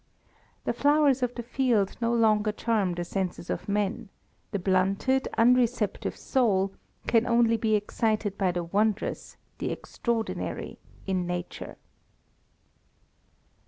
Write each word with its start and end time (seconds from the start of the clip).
The 0.65 0.73
flowers 0.73 1.21
of 1.21 1.35
the 1.35 1.43
field 1.43 1.95
no 2.01 2.11
longer 2.11 2.51
charm 2.51 2.95
the 2.95 3.05
senses 3.05 3.51
of 3.51 3.69
men; 3.69 4.09
the 4.49 4.57
blunted, 4.57 5.27
unreceptive 5.37 6.17
soul 6.17 6.73
can 7.05 7.27
only 7.27 7.55
be 7.55 7.75
excited 7.75 8.35
by 8.35 8.51
the 8.51 8.63
wondrous, 8.63 9.37
the 9.59 9.69
extraordinary, 9.71 10.79
in 11.05 11.27
Nature. 11.27 11.77